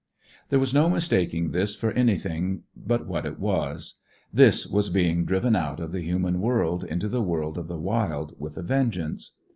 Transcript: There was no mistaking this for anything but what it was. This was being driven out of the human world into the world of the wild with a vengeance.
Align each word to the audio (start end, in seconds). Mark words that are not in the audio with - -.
There 0.49 0.57
was 0.57 0.73
no 0.73 0.89
mistaking 0.89 1.51
this 1.51 1.75
for 1.75 1.91
anything 1.91 2.63
but 2.75 3.05
what 3.05 3.23
it 3.23 3.37
was. 3.37 3.99
This 4.33 4.65
was 4.65 4.89
being 4.89 5.25
driven 5.25 5.55
out 5.55 5.79
of 5.79 5.91
the 5.91 6.01
human 6.01 6.41
world 6.41 6.83
into 6.83 7.07
the 7.07 7.21
world 7.21 7.55
of 7.55 7.67
the 7.67 7.77
wild 7.77 8.33
with 8.39 8.57
a 8.57 8.63
vengeance. 8.63 9.33